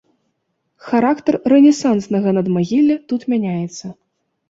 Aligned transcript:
Характар 0.85 1.35
рэнесанснага 1.53 2.35
надмагілля 2.41 3.01
тут 3.11 3.21
мяняецца. 3.37 3.97